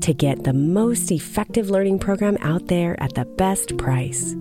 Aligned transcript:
to 0.00 0.14
get 0.14 0.44
the 0.44 0.52
most 0.52 1.10
effective 1.10 1.70
learning 1.70 1.98
program 1.98 2.36
out 2.40 2.68
there 2.68 3.00
at 3.02 3.14
the 3.14 3.24
best 3.24 3.76
price. 3.76 4.36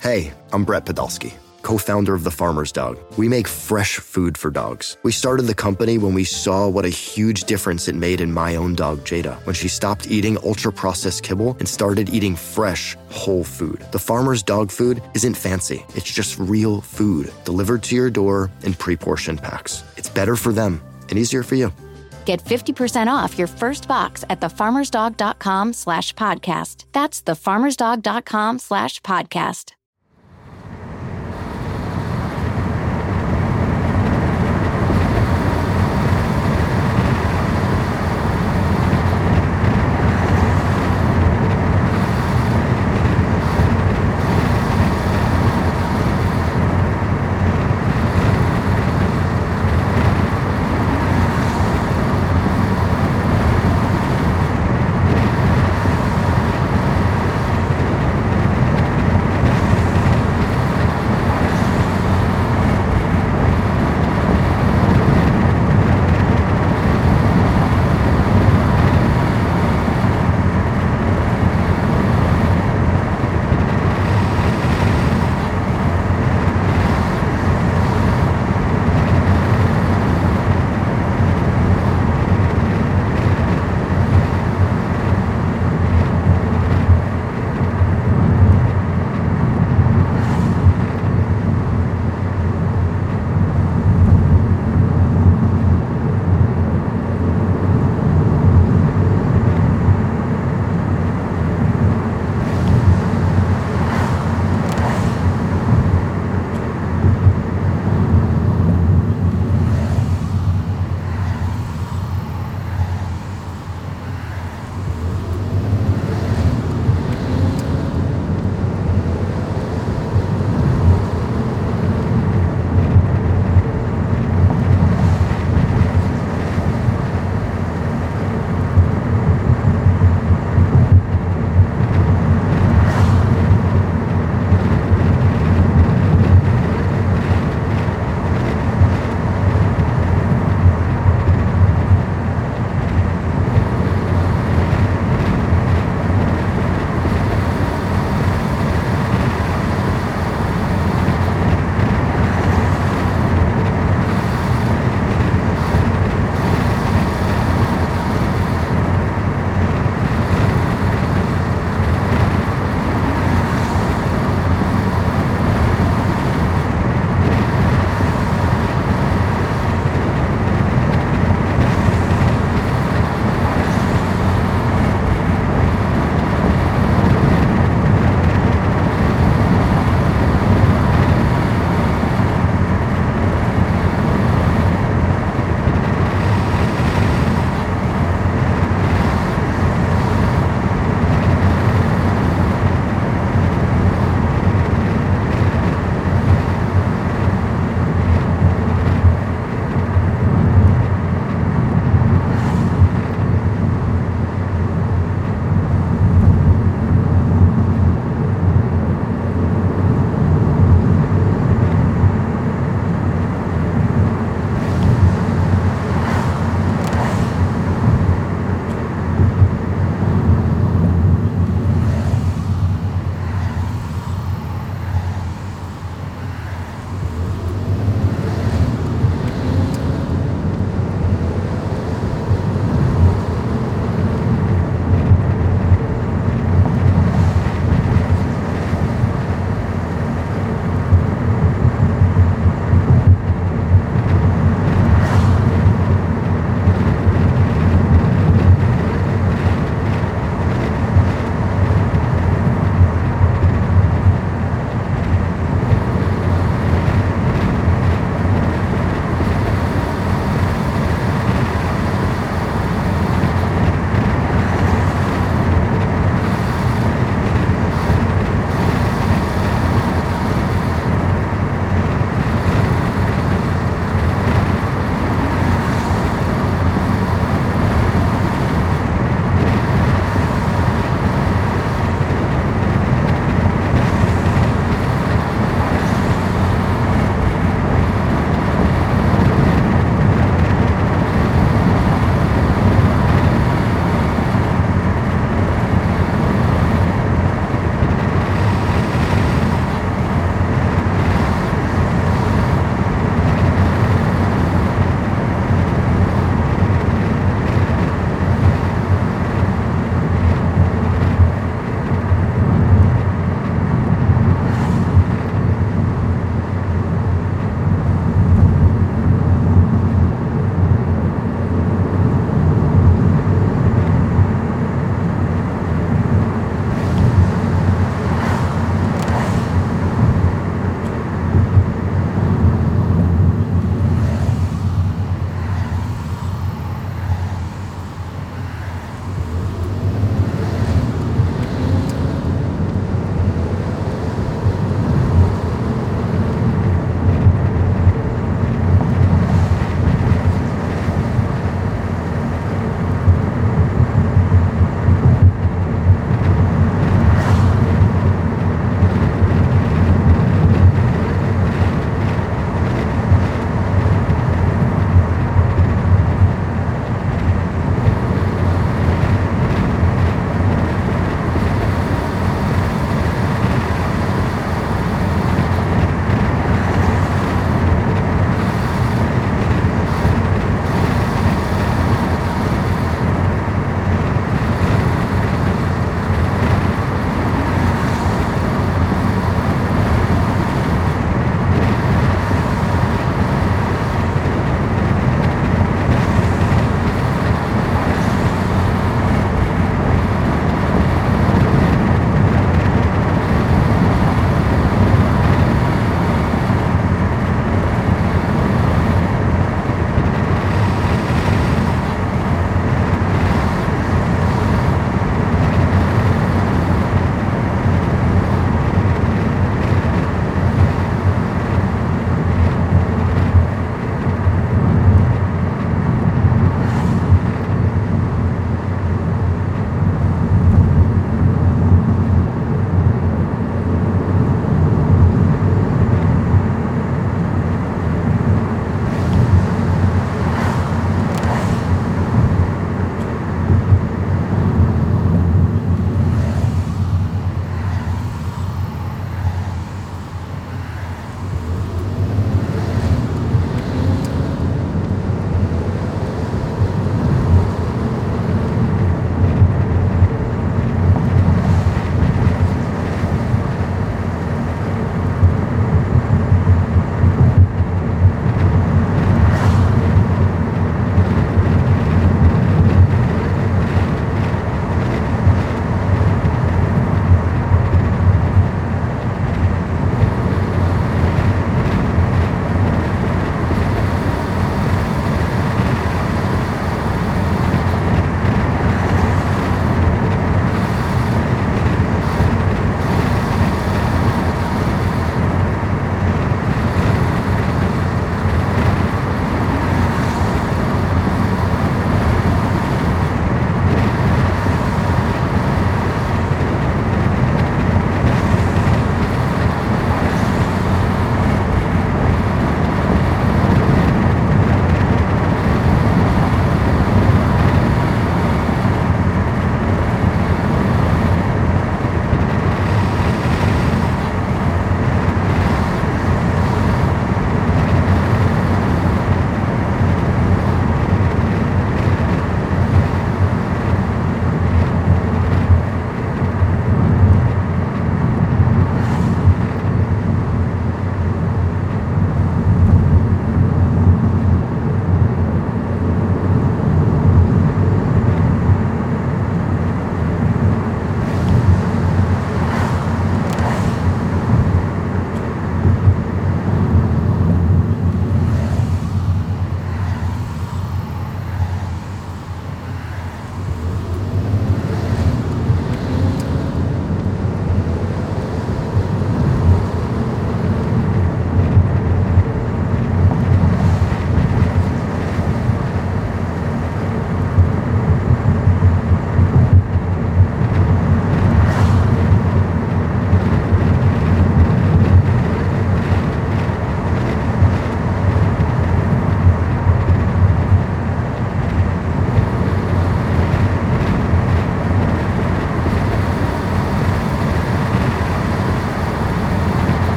Hey, 0.00 0.32
I'm 0.52 0.64
Brett 0.64 0.84
Podolsky 0.84 1.34
co 1.68 1.76
founder 1.76 2.14
of 2.14 2.24
The 2.24 2.30
Farmer's 2.30 2.72
Dog. 2.72 2.98
We 3.18 3.28
make 3.28 3.46
fresh 3.46 3.96
food 3.98 4.38
for 4.38 4.50
dogs. 4.50 4.96
We 5.02 5.12
started 5.12 5.42
the 5.42 5.54
company 5.54 5.98
when 5.98 6.14
we 6.14 6.24
saw 6.24 6.66
what 6.66 6.86
a 6.86 6.88
huge 6.88 7.44
difference 7.44 7.88
it 7.88 7.94
made 7.94 8.22
in 8.22 8.32
my 8.32 8.56
own 8.56 8.74
dog, 8.74 9.00
Jada, 9.00 9.34
when 9.44 9.54
she 9.54 9.68
stopped 9.68 10.10
eating 10.10 10.38
ultra 10.44 10.72
processed 10.72 11.24
kibble 11.24 11.56
and 11.58 11.68
started 11.68 12.08
eating 12.08 12.36
fresh, 12.36 12.96
whole 13.10 13.44
food. 13.44 13.84
The 13.92 13.98
Farmer's 13.98 14.42
Dog 14.42 14.70
food 14.70 15.02
isn't 15.14 15.34
fancy, 15.34 15.84
it's 15.94 16.10
just 16.10 16.38
real 16.38 16.80
food 16.80 17.30
delivered 17.44 17.82
to 17.84 17.94
your 17.94 18.08
door 18.08 18.50
in 18.62 18.72
pre 18.72 18.96
portioned 18.96 19.42
packs. 19.42 19.84
It's 19.98 20.08
better 20.08 20.36
for 20.36 20.52
them 20.52 20.80
and 21.08 21.18
easier 21.18 21.42
for 21.42 21.54
you. 21.54 21.72
Get 22.26 22.44
50% 22.44 23.06
off 23.06 23.38
your 23.38 23.48
first 23.48 23.88
box 23.88 24.22
at 24.28 24.40
thefarmersdog.com 24.40 25.72
slash 25.72 26.12
podcast. 26.12 26.84
That's 26.92 27.22
thefarmersdog.com 27.22 28.58
slash 28.58 29.00
podcast. 29.00 29.77